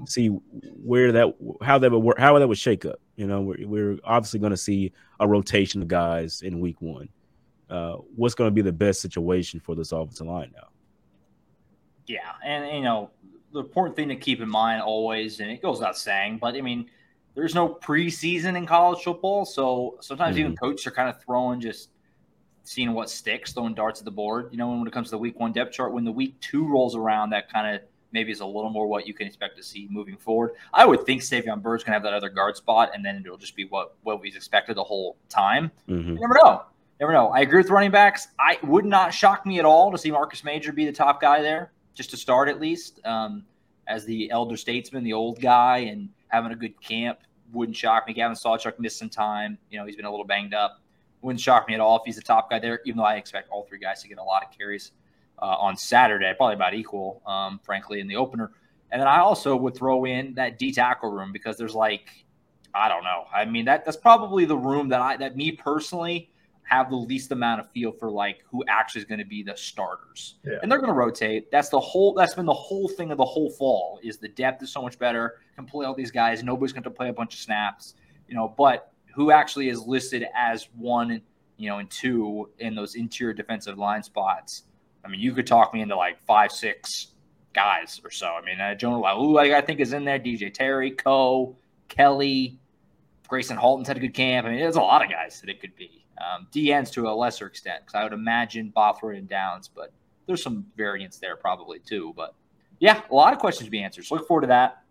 [0.05, 2.99] see where that how that would work, how that would shake up.
[3.15, 7.09] You know, we're, we're obviously going to see a rotation of guys in week one.
[7.69, 10.67] Uh, what's going to be the best situation for this offensive line now?
[12.07, 13.11] Yeah, and you know
[13.51, 16.61] the important thing to keep in mind always, and it goes without saying, but I
[16.61, 16.89] mean,
[17.35, 20.45] there's no preseason in college football, so sometimes mm-hmm.
[20.45, 21.89] even coaches are kind of throwing just
[22.63, 24.49] seeing what sticks, throwing darts at the board.
[24.51, 26.67] You know, when it comes to the week one depth chart, when the week two
[26.67, 29.63] rolls around, that kind of maybe is a little more what you can expect to
[29.63, 30.51] see moving forward.
[30.73, 33.55] I would think Savion Byrd's gonna have that other guard spot, and then it'll just
[33.55, 35.71] be what what we've expected the whole time.
[35.87, 36.15] Mm-hmm.
[36.15, 36.65] Never know.
[36.99, 37.29] Never know.
[37.29, 38.27] I agree with running backs.
[38.39, 41.41] I would not shock me at all to see Marcus Major be the top guy
[41.41, 43.43] there just to start at least um,
[43.87, 47.19] as the elder statesman, the old guy, and having a good camp
[47.51, 48.13] wouldn't shock me.
[48.13, 49.57] Gavin Sawchuk missed some time.
[49.69, 50.81] You know, he's been a little banged up.
[51.21, 53.49] Wouldn't shock me at all if he's the top guy there, even though I expect
[53.49, 54.91] all three guys to get a lot of carries
[55.39, 58.51] uh, on Saturday, probably about equal, um, frankly, in the opener.
[58.91, 62.25] And then I also would throw in that D tackle room because there's like,
[62.73, 63.25] I don't know.
[63.33, 66.30] I mean, that that's probably the room that I that me personally
[66.71, 69.55] have the least amount of feel for like who actually is going to be the
[69.57, 70.35] starters.
[70.45, 70.53] Yeah.
[70.61, 71.51] And they're going to rotate.
[71.51, 74.63] That's the whole that's been the whole thing of the whole fall is the depth
[74.63, 75.39] is so much better.
[75.57, 76.43] Can play all these guys.
[76.43, 77.95] Nobody's going to play a bunch of snaps,
[78.29, 81.21] you know, but who actually is listed as one,
[81.57, 84.63] you know, and two in those interior defensive line spots.
[85.03, 87.07] I mean, you could talk me into like five, six
[87.53, 88.27] guys or so.
[88.27, 90.19] I mean, uh, Jonah Laulu, I think, is in there.
[90.19, 91.57] DJ Terry, Co,
[91.89, 92.59] Kelly,
[93.29, 94.47] Gracen Halton's had a good camp.
[94.47, 96.00] I mean, there's a lot of guys that it could be.
[96.21, 99.91] Um, DNs to a lesser extent, because I would imagine Bothroyd and Downs, but
[100.27, 102.13] there's some variance there probably too.
[102.15, 102.35] But
[102.79, 104.05] yeah, a lot of questions to be answered.
[104.05, 104.83] So look forward to that.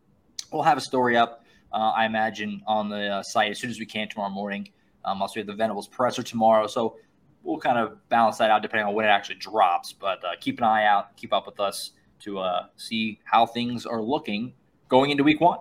[0.53, 3.79] We'll have a story up, uh, I imagine, on the uh, site as soon as
[3.79, 4.71] we can tomorrow morning.
[5.05, 6.67] Um, also, we have the Venables presser tomorrow.
[6.67, 6.97] So
[7.43, 9.93] we'll kind of balance that out depending on when it actually drops.
[9.93, 13.87] But uh, keep an eye out, keep up with us to uh, see how things
[13.87, 14.55] are looking
[14.89, 15.59] going into week one.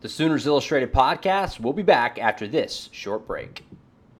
[0.00, 3.64] The Sooners Illustrated podcast will be back after this short break.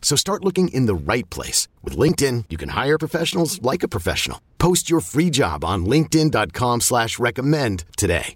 [0.00, 1.68] So start looking in the right place.
[1.84, 4.40] With LinkedIn, you can hire professionals like a professional.
[4.58, 8.34] Post your free job on linkedin.com slash recommend today.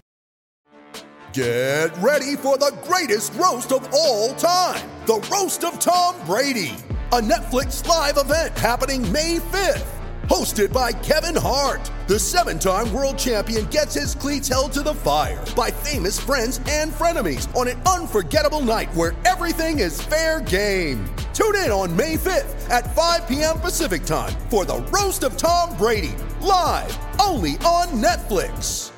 [1.32, 4.86] Get ready for the greatest roast of all time.
[5.06, 6.76] The Roast of Tom Brady.
[7.10, 10.01] A Netflix live event happening May 5th.
[10.28, 14.94] Hosted by Kevin Hart, the seven time world champion gets his cleats held to the
[14.94, 21.04] fire by famous friends and frenemies on an unforgettable night where everything is fair game.
[21.34, 23.58] Tune in on May 5th at 5 p.m.
[23.58, 28.92] Pacific time for the Roast of Tom Brady, live only on Netflix.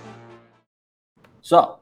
[1.40, 1.78] So,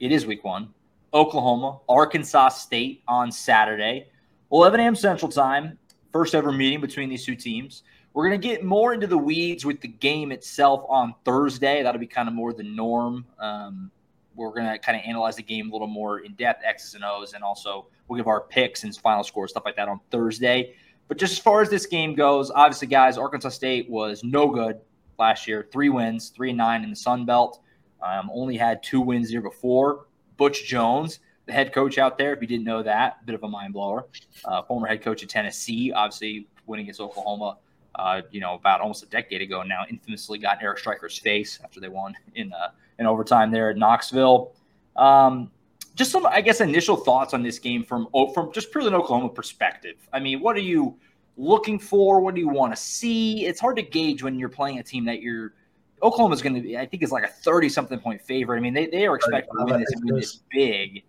[0.00, 0.72] it is week one.
[1.12, 4.06] Oklahoma, Arkansas State on Saturday,
[4.50, 4.96] 11 a.m.
[4.96, 5.78] Central Time.
[6.12, 7.82] First ever meeting between these two teams.
[8.14, 11.82] We're going to get more into the weeds with the game itself on Thursday.
[11.82, 13.26] That'll be kind of more the norm.
[13.40, 13.90] Um,
[14.36, 17.04] we're going to kind of analyze the game a little more in depth, X's and
[17.04, 20.74] O's, and also we'll give our picks and final score, stuff like that on Thursday.
[21.08, 24.80] But just as far as this game goes, obviously, guys, Arkansas State was no good
[25.18, 25.68] last year.
[25.72, 27.60] Three wins, three and nine in the Sun Belt.
[28.00, 30.06] Um, only had two wins year before.
[30.36, 33.48] Butch Jones, the head coach out there, if you didn't know that, bit of a
[33.48, 34.06] mind blower.
[34.44, 37.56] Uh, former head coach at Tennessee, obviously winning against Oklahoma
[37.94, 41.80] uh, you know, about almost a decade ago now, infamously got Eric Striker's face after
[41.80, 44.52] they won in uh, in overtime there at Knoxville.
[44.96, 45.50] Um,
[45.94, 49.28] just some, I guess, initial thoughts on this game from from just purely an Oklahoma
[49.28, 49.96] perspective.
[50.12, 50.96] I mean, what are you
[51.36, 52.20] looking for?
[52.20, 53.46] What do you want to see?
[53.46, 55.54] It's hard to gauge when you're playing a team that you're.
[56.02, 58.58] Oklahoma is going to be, I think, is like a thirty-something point favorite.
[58.58, 61.04] I mean, they, they are expecting to win this win this big.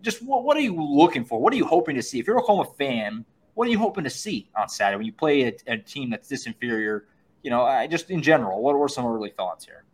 [0.00, 1.38] Just what, what are you looking for?
[1.40, 2.18] What are you hoping to see?
[2.18, 3.24] If you're a Oklahoma fan,
[3.60, 6.30] what are you hoping to see on Saturday when you play a, a team that's
[6.30, 7.08] this inferior?
[7.42, 9.84] You know, I just in general, what were some early thoughts here?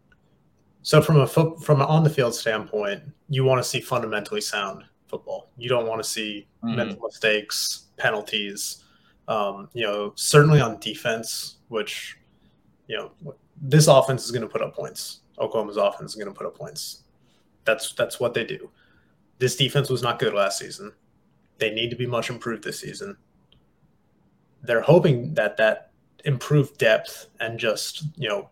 [0.82, 4.40] So from a foot, from an on the field standpoint, you want to see fundamentally
[4.40, 5.50] sound football.
[5.56, 6.76] You don't want to see mm-hmm.
[6.76, 8.84] mental mistakes, penalties.
[9.26, 12.18] Um, you know, certainly on defense, which
[12.86, 15.22] you know this offense is going to put up points.
[15.40, 17.02] Oklahoma's offense is going to put up points.
[17.64, 18.70] That's that's what they do.
[19.40, 20.92] This defense was not good last season.
[21.58, 23.16] They need to be much improved this season
[24.66, 25.90] they're hoping that that
[26.24, 28.50] improved depth and just you know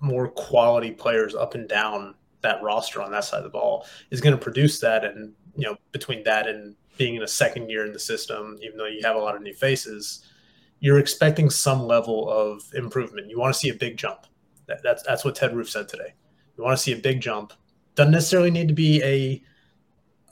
[0.00, 4.20] more quality players up and down that roster on that side of the ball is
[4.20, 5.04] going to produce that.
[5.04, 8.76] And you know between that and being in a second year in the system even
[8.76, 10.24] though you have a lot of new faces
[10.80, 13.28] you're expecting some level of improvement.
[13.28, 14.26] You want to see a big jump.
[14.66, 16.14] That, that's that's what ted roof said today.
[16.56, 17.52] You want to see a big jump.
[17.94, 19.42] Doesn't necessarily need to be a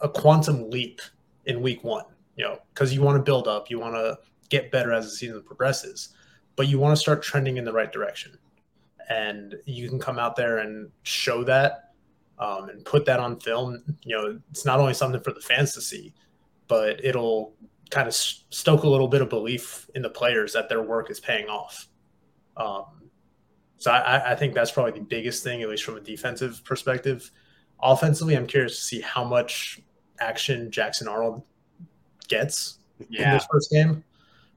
[0.01, 1.01] a quantum leap
[1.47, 2.05] in week one
[2.37, 3.71] you know because you want to build up.
[3.71, 6.11] You want to get better as the season progresses,
[6.57, 8.39] but you want to start trending in the right direction.
[9.09, 11.93] And you can come out there and show that
[12.39, 13.83] um, and put that on film.
[14.03, 16.13] You know, it's not only something for the fans to see,
[16.69, 17.55] but it'll
[17.91, 21.21] kind of stoke a little bit of belief in the players that their work is
[21.21, 21.87] paying off.
[22.57, 22.85] Um,
[23.79, 27.31] so I, I, think that's probably the biggest thing, at least from a defensive perspective.
[27.83, 29.81] Offensively, I'm curious to see how much
[30.19, 31.43] action Jackson Arnold
[32.29, 32.79] gets
[33.11, 33.29] yeah.
[33.29, 34.03] in this first game.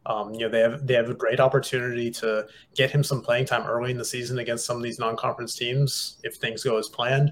[0.09, 3.45] Um, you know, they have they have a great opportunity to get him some playing
[3.45, 6.89] time early in the season against some of these non-conference teams if things go as
[6.89, 7.31] planned.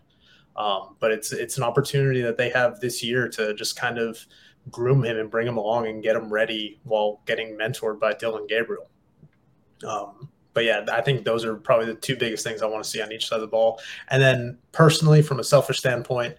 [0.56, 4.24] Um, but it's it's an opportunity that they have this year to just kind of
[4.70, 8.46] groom him and bring him along and get him ready while getting mentored by Dillon
[8.48, 8.90] Gabriel.
[9.88, 12.90] Um, but yeah, I think those are probably the two biggest things I want to
[12.90, 13.80] see on each side of the ball.
[14.10, 16.36] And then personally, from a selfish standpoint,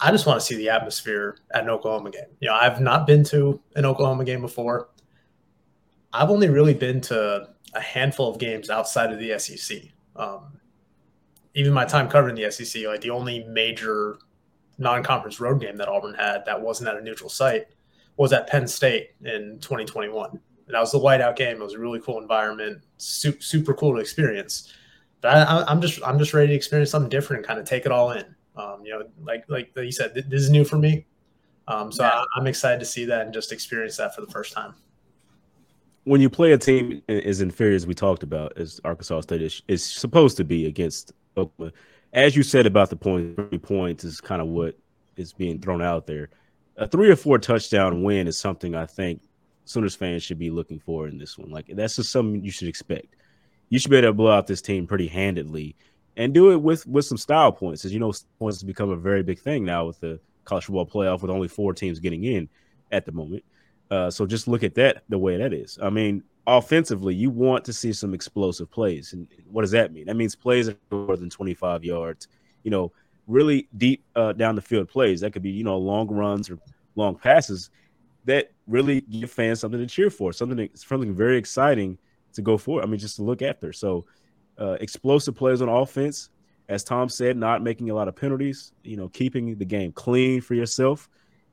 [0.00, 2.30] I just want to see the atmosphere at an Oklahoma game.
[2.40, 4.88] You know, I've not been to an Oklahoma game before.
[6.12, 9.82] I've only really been to a handful of games outside of the SEC.
[10.16, 10.58] Um,
[11.54, 14.18] even my time covering the SEC, like the only major
[14.78, 17.66] non-conference road game that Auburn had that wasn't at a neutral site
[18.16, 20.30] was at Penn State in 2021.
[20.30, 20.40] And
[20.74, 21.60] that was the whiteout game.
[21.60, 24.72] It was a really cool environment, super, super cool to experience.
[25.20, 27.86] But I, am just I'm just ready to experience something different and kind of take
[27.86, 28.24] it all in.
[28.56, 31.06] Um, you know, like like you said, this is new for me.
[31.66, 32.10] Um, so yeah.
[32.10, 34.74] I, I'm excited to see that and just experience that for the first time
[36.08, 39.62] when you play a team as inferior as we talked about, as Arkansas State is,
[39.68, 41.74] is supposed to be against Oklahoma,
[42.14, 44.78] as you said about the point, three points is kind of what
[45.16, 46.30] is being thrown out there.
[46.78, 49.20] A three or four touchdown win is something I think
[49.66, 51.50] Sooners fans should be looking for in this one.
[51.50, 53.16] Like that's just something you should expect.
[53.68, 55.76] You should be able to blow out this team pretty handedly
[56.16, 57.84] and do it with with some style points.
[57.84, 60.86] As you know, points has become a very big thing now with the college football
[60.86, 62.48] playoff, with only four teams getting in
[62.90, 63.44] at the moment.
[63.90, 65.78] Uh, so just look at that the way that is.
[65.82, 69.12] I mean, offensively, you want to see some explosive plays.
[69.12, 70.06] And what does that mean?
[70.06, 72.28] That means plays more than 25 yards,
[72.64, 72.92] you know,
[73.26, 75.20] really deep uh, down the field plays.
[75.20, 76.58] That could be, you know, long runs or
[76.96, 77.70] long passes
[78.24, 81.96] that really give fans something to cheer for, something that's something very exciting
[82.34, 82.82] to go for.
[82.82, 83.72] I mean, just to look after.
[83.72, 84.04] So
[84.58, 86.28] uh, explosive plays on offense,
[86.68, 90.40] as Tom said, not making a lot of penalties, you know, keeping the game clean
[90.40, 91.08] for yourself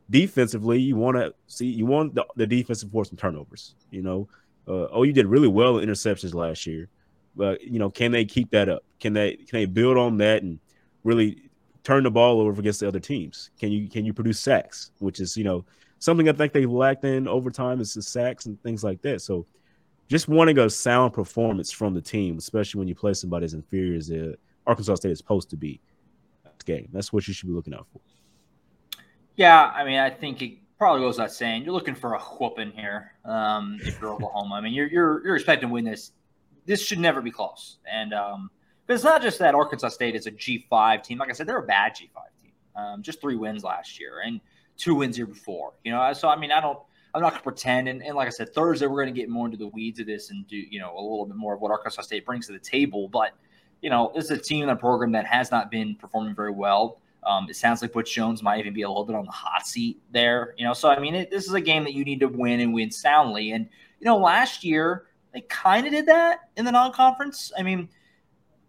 [0.09, 3.75] defensively, you want to see you want the, the defense to force some turnovers.
[3.91, 4.27] You know,
[4.67, 6.89] uh, oh, you did really well in interceptions last year,
[7.35, 8.83] but you know, can they keep that up?
[8.99, 10.59] Can they can they build on that and
[11.03, 11.49] really
[11.83, 13.51] turn the ball over against the other teams?
[13.59, 15.65] Can you can you produce sacks, which is you know
[15.99, 19.21] something I think they lacked in overtime is the sacks and things like that.
[19.21, 19.45] So,
[20.07, 23.97] just wanting a sound performance from the team, especially when you play somebody as inferior
[23.97, 24.33] as uh,
[24.67, 25.81] Arkansas State is supposed to be.
[26.65, 26.89] Game.
[26.91, 28.01] That's what you should be looking out for.
[29.35, 31.63] Yeah, I mean, I think it probably goes without saying.
[31.63, 34.55] You're looking for a whooping here um, if you're Oklahoma.
[34.55, 36.11] I mean, you're you're you're expecting to win this.
[36.65, 37.77] This should never be close.
[37.91, 38.49] And um,
[38.87, 41.17] but it's not just that Arkansas State is a G5 team.
[41.17, 42.51] Like I said, they're a bad G5 team.
[42.75, 44.39] Um, just three wins last year and
[44.77, 45.73] two wins year before.
[45.83, 46.79] You know, so I mean, I don't.
[47.13, 47.87] I'm not going to pretend.
[47.87, 50.05] And, and, like I said, Thursday we're going to get more into the weeds of
[50.05, 52.53] this and do you know a little bit more of what Arkansas State brings to
[52.53, 53.07] the table.
[53.07, 53.31] But
[53.81, 56.99] you know, is a team and a program that has not been performing very well.
[57.25, 59.65] Um, it sounds like Butch Jones might even be a little bit on the hot
[59.65, 60.53] seat there.
[60.57, 62.59] You know, so I mean, it, this is a game that you need to win
[62.59, 63.51] and win soundly.
[63.51, 63.67] And
[63.99, 67.51] you know, last year they kind of did that in the non-conference.
[67.57, 67.89] I mean,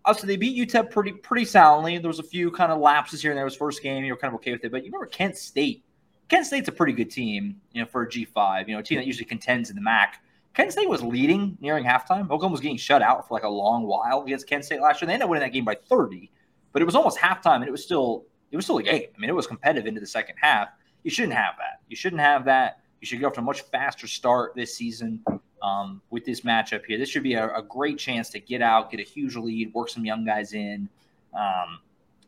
[0.04, 1.98] also they beat UTEP pretty pretty soundly.
[1.98, 3.44] There was a few kind of lapses here and there.
[3.44, 4.72] It was first game, you were kind of okay with it.
[4.72, 5.84] But you remember Kent State?
[6.28, 8.68] Kent State's a pretty good team, you know, for a G5.
[8.68, 10.22] You know, a team that usually contends in the MAC.
[10.54, 12.22] Kent State was leading nearing halftime.
[12.30, 15.06] Oklahoma was getting shut out for like a long while against Kent State last year.
[15.06, 16.30] They ended up winning that game by 30,
[16.72, 19.08] but it was almost halftime, and it was still it was still a game.
[19.14, 20.68] I mean, it was competitive into the second half.
[21.02, 21.80] You shouldn't have that.
[21.88, 22.80] You shouldn't have that.
[23.00, 25.22] You should go to a much faster start this season
[25.62, 26.98] um, with this matchup here.
[26.98, 29.88] This should be a, a, great chance to get out, get a huge lead, work
[29.88, 30.88] some young guys in.
[31.34, 31.80] Um,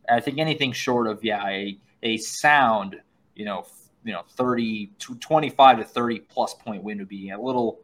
[0.09, 3.01] I think anything short of yeah, a, a sound,
[3.35, 3.67] you know,
[4.05, 7.81] you know, 30 to 25 to 30 plus point win would be a little,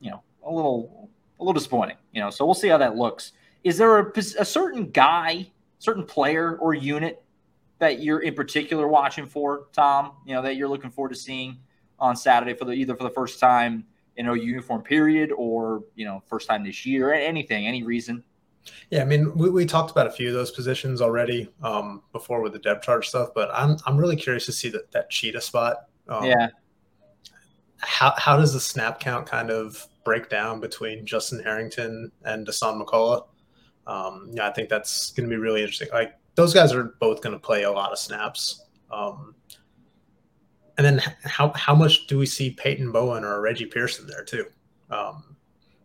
[0.00, 2.30] you know, a little a little disappointing, you know.
[2.30, 3.32] So we'll see how that looks.
[3.64, 7.22] Is there a, a certain guy, certain player or unit
[7.78, 10.12] that you're in particular watching for, Tom?
[10.26, 11.58] You know that you're looking forward to seeing
[11.98, 13.84] on Saturday for the either for the first time
[14.16, 18.22] in a uniform period or you know first time this year, anything, any reason?
[18.90, 22.42] Yeah, I mean, we, we talked about a few of those positions already um, before
[22.42, 25.40] with the depth chart stuff, but I'm I'm really curious to see that that cheetah
[25.40, 25.88] spot.
[26.08, 26.48] Um, yeah.
[27.78, 32.82] How how does the snap count kind of break down between Justin Harrington and Dasan
[32.82, 33.26] McCullough?
[33.86, 35.88] Um, yeah, I think that's going to be really interesting.
[35.92, 38.64] Like those guys are both going to play a lot of snaps.
[38.92, 39.34] Um,
[40.76, 44.46] and then how how much do we see Peyton Bowen or Reggie Pearson there too?
[44.88, 45.36] Um,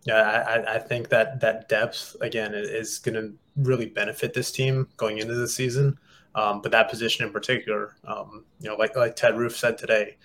[0.05, 4.87] yeah, I, I think that that depth again is going to really benefit this team
[4.95, 5.97] going into the season.
[6.35, 10.17] Um, but that position in particular, um, you know, like like Ted Roof said today,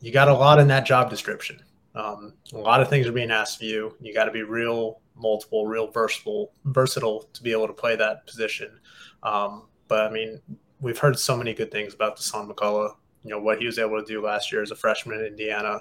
[0.00, 1.62] you got a lot in that job description.
[1.94, 3.94] Um, a lot of things are being asked of you.
[4.00, 8.26] You got to be real multiple, real versatile, versatile to be able to play that
[8.26, 8.80] position.
[9.22, 10.40] Um, but I mean,
[10.80, 12.96] we've heard so many good things about Dasan McCullough.
[13.24, 15.80] You know what he was able to do last year as a freshman in Indiana.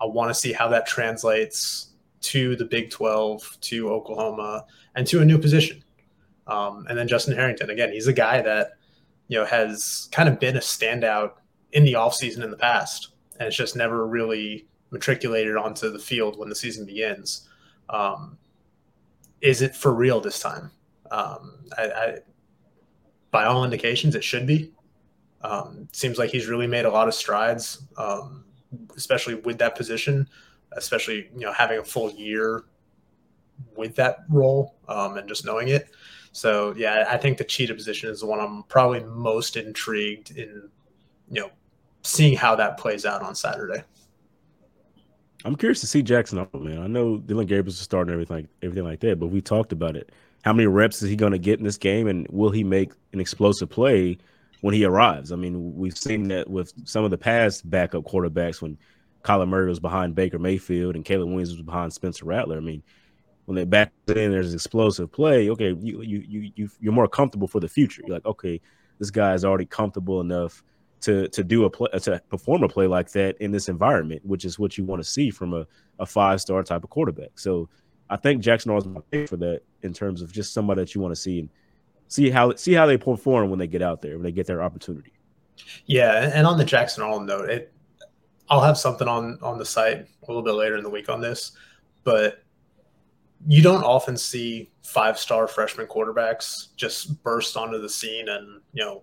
[0.00, 1.90] I want to see how that translates
[2.22, 5.82] to the Big 12, to Oklahoma, and to a new position.
[6.46, 8.72] Um, and then Justin Harrington, again, he's a guy that
[9.28, 11.34] you know has kind of been a standout
[11.72, 16.38] in the offseason in the past, and it's just never really matriculated onto the field
[16.38, 17.48] when the season begins.
[17.88, 18.36] Um,
[19.40, 20.70] is it for real this time?
[21.10, 22.18] Um, I, I,
[23.30, 24.72] by all indications, it should be.
[25.42, 28.44] Um, seems like he's really made a lot of strides, um,
[28.96, 30.28] especially with that position,
[30.72, 32.64] especially you know having a full year
[33.76, 35.90] with that role um, and just knowing it.
[36.32, 40.68] So yeah, I think the cheetah position is the one I'm probably most intrigued in,
[41.30, 41.50] you know,
[42.02, 43.82] seeing how that plays out on Saturday.
[45.44, 46.82] I'm curious to see Jackson Arnold, man.
[46.82, 50.12] I know Dillon Gabriel's starting everything, everything like that, but we talked about it.
[50.42, 52.92] How many reps is he going to get in this game, and will he make
[53.12, 54.18] an explosive play
[54.62, 55.32] when he arrives?
[55.32, 58.78] I mean, we've seen that with some of the past backup quarterbacks when
[59.22, 62.56] Kyler Murray was behind Baker Mayfield and Caleb Williams was behind Spencer Rattler.
[62.56, 62.82] I mean,
[63.44, 65.50] when they back in, there's explosive play.
[65.50, 68.02] Okay, you you you you you're more comfortable for the future.
[68.06, 68.60] You're like, okay,
[68.98, 70.62] this guy is already comfortable enough
[71.02, 74.44] to to do a play to perform a play like that in this environment, which
[74.44, 75.66] is what you want to see from a,
[75.98, 77.38] a five star type of quarterback.
[77.38, 77.68] So
[78.10, 81.00] I think Jackson is my pick for that in terms of just somebody that you
[81.00, 81.48] want to see and
[82.08, 84.62] see how see how they perform when they get out there when they get their
[84.62, 85.12] opportunity.
[85.86, 87.72] Yeah, and on the Jackson Arnold note, it,
[88.48, 91.20] I'll have something on on the site a little bit later in the week on
[91.20, 91.52] this,
[92.02, 92.42] but
[93.46, 98.84] you don't often see five star freshman quarterbacks just burst onto the scene and you
[98.84, 99.02] know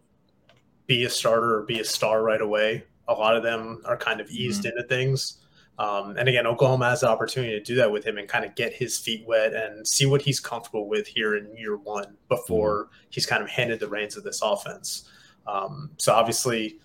[0.85, 2.83] be a starter or be a star right away.
[3.07, 4.77] A lot of them are kind of eased mm-hmm.
[4.77, 5.46] into things.
[5.79, 8.55] Um, and again, Oklahoma has the opportunity to do that with him and kind of
[8.55, 12.85] get his feet wet and see what he's comfortable with here in year one before
[12.85, 13.05] mm-hmm.
[13.09, 15.07] he's kind of handed the reins of this offense.
[15.45, 16.79] Um, so obviously,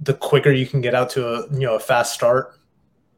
[0.00, 2.58] the quicker you can get out to a you know a fast start,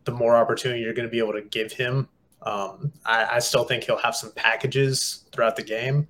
[0.05, 2.09] the more opportunity you're going to be able to give him.
[2.43, 6.09] Um, I, I, still think he'll have some packages throughout the game,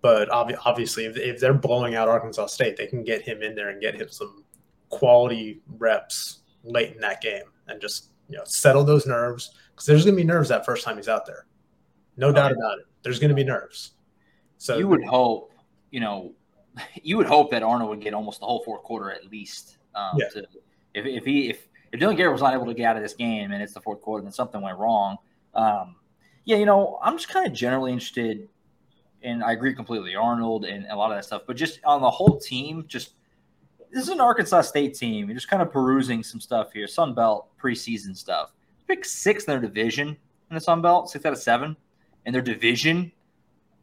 [0.00, 3.56] but ob- obviously, if, if they're blowing out Arkansas State, they can get him in
[3.56, 4.44] there and get him some
[4.90, 7.42] quality reps late in that game
[7.72, 10.84] and just you know settle those nerves because there's going to be nerves that first
[10.84, 11.46] time he's out there,
[12.16, 12.36] no okay.
[12.36, 12.86] doubt about it.
[13.02, 13.92] There's going to be nerves.
[14.58, 15.52] So you would hope,
[15.90, 16.32] you know,
[17.02, 19.78] you would hope that Arnold would get almost the whole fourth quarter at least.
[19.94, 20.28] Um, yeah.
[20.28, 20.46] To,
[20.94, 23.14] if, if he if if Dillon Gabriel was not able to get out of this
[23.14, 25.16] game and it's the fourth quarter, then something went wrong.
[25.54, 25.96] Um,
[26.44, 28.48] yeah, you know, I'm just kind of generally interested
[29.22, 31.42] and I agree completely, Arnold and a lot of that stuff.
[31.46, 33.14] But just on the whole team, just
[33.92, 35.28] this is an Arkansas State team.
[35.28, 36.86] You're just kind of perusing some stuff here.
[36.86, 38.52] Sun Belt preseason stuff.
[38.88, 41.76] Pick six in their division in the Sun Belt, six out of seven.
[42.24, 43.12] In their division,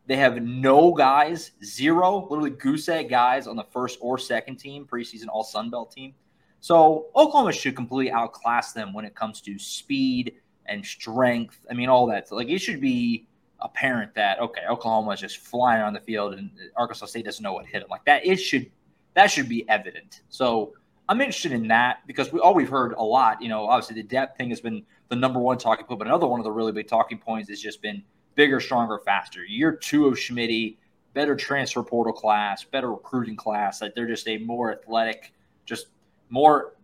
[0.07, 4.87] they have no guys, zero, literally goose egg guys on the first or second team,
[4.91, 6.15] preseason all Sun Belt team.
[6.59, 10.33] So Oklahoma should completely outclass them when it comes to speed
[10.65, 11.65] and strength.
[11.69, 12.27] I mean, all that.
[12.27, 13.27] So, like, it should be
[13.61, 17.53] apparent that okay, Oklahoma is just flying on the field and Arkansas State doesn't know
[17.53, 17.89] what hit them.
[17.89, 18.71] Like that, it should
[19.13, 20.21] that should be evident.
[20.29, 20.73] So
[21.07, 23.41] I'm interested in that because we all we've heard a lot.
[23.41, 26.27] You know, obviously the depth thing has been the number one talking point, but another
[26.27, 28.03] one of the really big talking points has just been
[28.35, 29.43] bigger, stronger, faster.
[29.43, 30.75] Year two of Schmidt,
[31.13, 33.81] better transfer portal class, better recruiting class.
[33.81, 35.33] Like they're just a more athletic,
[35.65, 35.87] just
[36.29, 36.75] more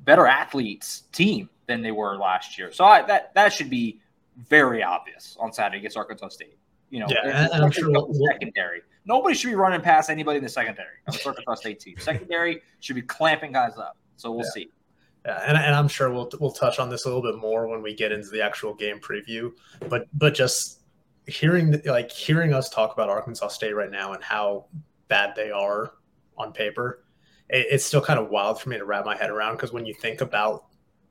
[0.00, 2.72] better athletes team than they were last year.
[2.72, 4.00] So I, that that should be
[4.48, 6.56] very obvious on Saturday against Arkansas State.
[6.90, 7.90] You know, yeah, and I'm sure
[8.30, 8.82] secondary.
[9.06, 11.96] Nobody should be running past anybody in the secondary on the Arkansas State team.
[11.98, 13.96] Secondary should be clamping guys up.
[14.16, 14.50] So we'll yeah.
[14.52, 14.68] see.
[15.26, 17.82] Yeah, and, and I'm sure we'll we'll touch on this a little bit more when
[17.82, 19.52] we get into the actual game preview.
[19.88, 20.80] But but just
[21.26, 24.66] hearing like hearing us talk about Arkansas State right now and how
[25.08, 25.94] bad they are
[26.36, 27.04] on paper,
[27.48, 29.86] it, it's still kind of wild for me to wrap my head around because when
[29.86, 30.66] you think about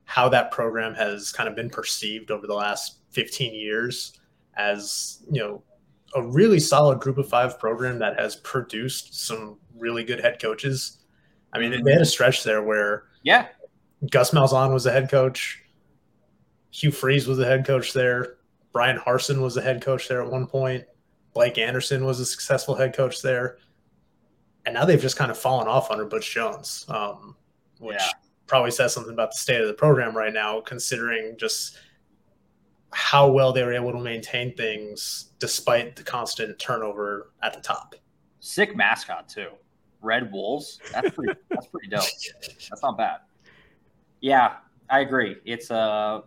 [0.05, 4.19] how that program has kind of been perceived over the last 15 years
[4.55, 5.63] as you know
[6.15, 10.99] a really solid group of five program that has produced some really good head coaches.
[11.53, 13.47] I mean, they had a stretch there where yeah,
[14.11, 15.61] Gus Malzahn was the head coach,
[16.71, 18.37] Hugh Freeze was the head coach there,
[18.71, 20.83] Bryan Harsin was the head coach there at one point,
[21.33, 23.57] Blake Anderson was a successful head coach there,
[24.65, 27.35] and now they've just kind of fallen off under Butch Jones, um,
[27.79, 28.09] which yeah.
[28.47, 31.77] probably says something about the state of the program right now, considering just
[32.93, 37.95] how well they were able to maintain things despite the constant turnover at the top.
[38.39, 39.49] Sick mascot too.
[40.01, 40.79] Red Wolves.
[40.91, 42.03] That's pretty that's pretty dope.
[42.69, 43.17] That's not bad.
[44.21, 44.57] Yeah,
[44.89, 45.37] I agree.
[45.45, 46.21] It's uh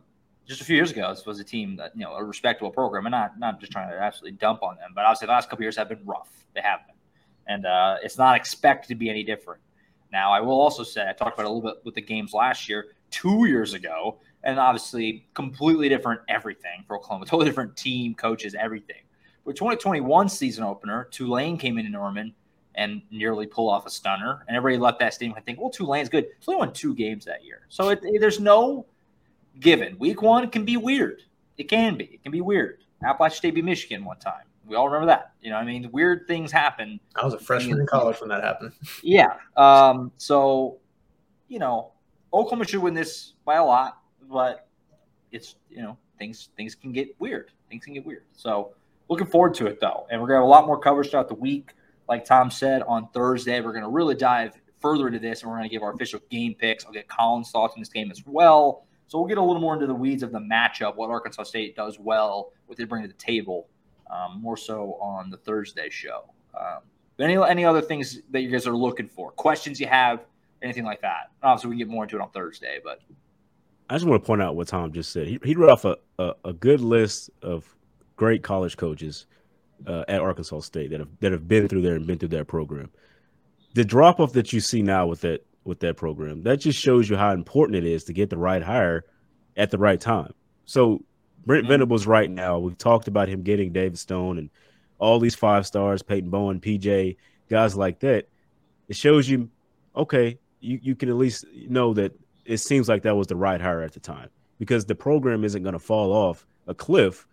[0.47, 3.07] just a few years ago, this was a team that, you know, a respectable program
[3.07, 5.63] and not not just trying to absolutely dump on them, but obviously the last couple
[5.63, 6.31] years have been rough.
[6.55, 6.97] They have been.
[7.49, 9.61] And uh, it's not expected to be any different.
[10.13, 12.69] Now, I will also say, I talked about a little bit with the games last
[12.69, 18.55] year, two years ago, and obviously completely different everything for Oklahoma, totally different team, coaches,
[18.59, 19.03] everything.
[19.45, 22.35] But 2021 season opener, Tulane came into Norman
[22.75, 25.37] and nearly pull off a stunner, and everybody left that stadium.
[25.37, 26.27] I think, well, Tulane's good.
[26.47, 28.87] They won two games that year, so it, it, there's no
[29.61, 29.99] given.
[29.99, 31.23] Week one can be weird.
[31.57, 32.05] It can be.
[32.05, 32.85] It can be weird.
[33.05, 34.45] Appalachian State beat Michigan one time.
[34.67, 35.33] We all remember that.
[35.41, 36.99] You know, I mean, weird things happen.
[37.15, 38.73] I was a freshman in college when that happened.
[39.03, 39.35] Yeah.
[39.57, 40.79] Um, so,
[41.49, 41.93] you know,
[42.33, 44.69] Oklahoma should win this by a lot but
[45.33, 47.51] it's you know things things can get weird.
[47.69, 48.25] Things can get weird.
[48.33, 48.75] So
[49.09, 50.07] looking forward to it though.
[50.11, 51.73] And we're gonna have a lot more coverage throughout the week.
[52.09, 55.69] Like Tom said on Thursday, we're gonna really dive further into this, and we're gonna
[55.69, 56.85] give our official game picks.
[56.85, 58.87] I'll get Colin's thoughts on this game as well.
[59.09, 61.77] So we'll get a little more into the weeds of the matchup, what Arkansas State
[61.77, 63.69] does well, what they bring to the table,
[64.11, 66.25] um, more so on the Thursday show.
[66.59, 66.81] Um,
[67.19, 69.31] any any other things that you guys are looking for?
[69.33, 70.25] Questions you have,
[70.63, 71.31] anything like that?
[71.43, 73.01] Obviously, we get more into it on Thursday, but
[73.89, 75.29] I just want to point out what Tom just said.
[75.29, 77.75] He, he read off a, a, a good list of
[78.17, 79.27] great college coaches
[79.87, 82.47] uh, at Arkansas State that have that have been through there and been through that
[82.47, 82.91] program.
[83.75, 87.11] The drop off that you see now with that with that program that just shows
[87.11, 89.05] you how important it is to get the right hire
[89.57, 90.33] at the right time.
[90.65, 91.03] So
[91.45, 91.73] Brent mm-hmm.
[91.73, 92.59] Venables right now.
[92.59, 94.51] We've talked about him getting David Stone and
[94.99, 97.17] all these five stars, Peyton Bowen, PJ,
[97.49, 98.29] guys like that.
[98.89, 99.51] It shows you,
[99.95, 102.13] okay, you, you can at least know that
[102.47, 105.63] it seems like that was the right hire at the time because the program isn't
[105.63, 107.27] going to fall off a cliff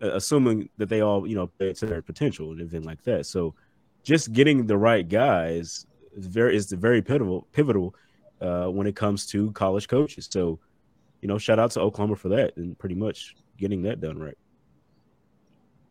[0.00, 3.26] assuming that they all you know to their potential and everything like that.
[3.26, 3.54] So
[4.02, 5.86] just getting the right guys
[6.16, 7.94] is very is very pivotal pivotal
[8.40, 10.28] uh, when it comes to college coaches.
[10.30, 10.58] So
[11.20, 14.36] you know, shout out to Oklahoma for that and pretty much getting that done right.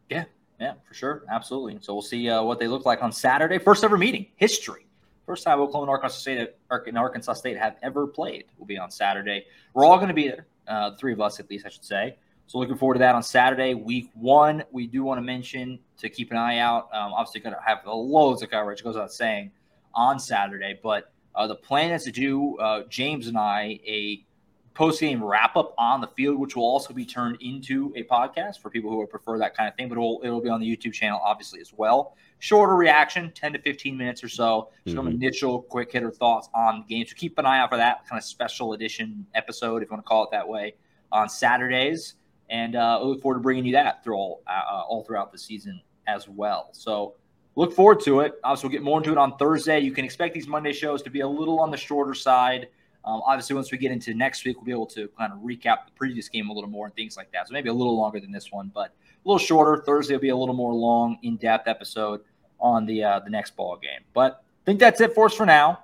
[0.10, 0.26] Yeah,
[0.60, 1.80] yeah, for sure, absolutely.
[1.82, 3.58] So we'll see uh, what they look like on Saturday.
[3.58, 4.86] First ever meeting, history.
[5.26, 8.92] First time Oklahoma and Arkansas State and Arkansas State have ever played will be on
[8.92, 9.46] Saturday.
[9.74, 12.18] We're all going to be there, uh, three of us at least, I should say.
[12.48, 14.64] So looking forward to that on Saturday, week one.
[14.72, 16.90] We do want to mention to keep an eye out.
[16.94, 18.84] Um, obviously, going to have loads of coverage.
[18.84, 19.52] Goes without saying
[19.96, 24.26] on Saturday, but uh, the plan is to do uh, James and I a
[24.74, 28.60] post game wrap up on the field, which will also be turned into a podcast
[28.62, 29.90] for people who would prefer that kind of thing.
[29.90, 32.16] But it'll, it'll be on the YouTube channel, obviously, as well.
[32.40, 34.70] Shorter reaction, 10 to 15 minutes or so.
[34.88, 35.10] Some mm-hmm.
[35.10, 37.06] initial quick hitter thoughts on the game.
[37.08, 40.04] So keep an eye out for that kind of special edition episode, if you want
[40.04, 40.76] to call it that way,
[41.12, 42.16] on Saturdays
[42.50, 45.38] and uh, I look forward to bringing you that through all uh, all throughout the
[45.38, 46.70] season as well.
[46.72, 47.16] So
[47.56, 48.34] look forward to it.
[48.44, 49.80] Obviously, we'll get more into it on Thursday.
[49.80, 52.68] You can expect these Monday shows to be a little on the shorter side.
[53.06, 55.86] Um, obviously, once we get into next week, we'll be able to kind of recap
[55.86, 57.48] the previous game a little more and things like that.
[57.48, 59.84] So maybe a little longer than this one, but a little shorter.
[59.84, 62.22] Thursday will be a little more long, in-depth episode
[62.60, 64.02] on the uh, the next ball game.
[64.14, 65.84] But I think that's it for us for now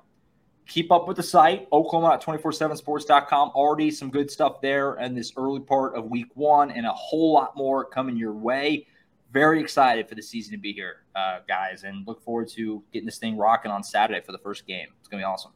[0.70, 3.50] keep up with the site, Oklahoma247sports.com.
[3.50, 7.34] Already some good stuff there in this early part of week one, and a whole
[7.34, 8.88] lot more coming your way.
[9.34, 13.06] Very excited for the season to be here, uh, guys, and look forward to getting
[13.06, 14.88] this thing rocking on Saturday for the first game.
[15.00, 15.52] It's going to be awesome.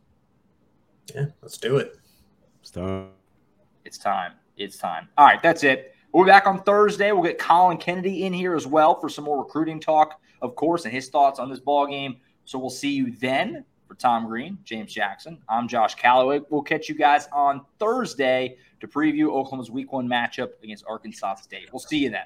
[1.13, 1.97] Yeah, let's do it.
[2.61, 3.09] It's time.
[3.85, 4.33] It's time.
[4.57, 5.09] It's time.
[5.17, 5.95] All right, that's it.
[6.11, 7.11] We'll be back on Thursday.
[7.11, 10.85] We'll get Colin Kennedy in here as well for some more recruiting talk, of course,
[10.85, 12.17] and his thoughts on this ball game.
[12.45, 13.65] So we'll see you then.
[13.87, 16.39] For Tom Green, James Jackson, I'm Josh Callaway.
[16.49, 21.67] We'll catch you guys on Thursday to preview Oklahoma's week one matchup against Arkansas State.
[21.71, 22.25] We'll see you then.